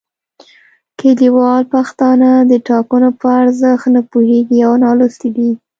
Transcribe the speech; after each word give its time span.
کلیوال 0.99 1.61
پښتانه 1.73 2.29
د 2.51 2.53
ټاکنو 2.67 3.09
په 3.19 3.27
ارزښت 3.41 3.85
نه 3.95 4.01
پوهیږي 4.11 4.59
او 4.67 4.73
نالوستي 4.83 5.29
دي 5.35 5.49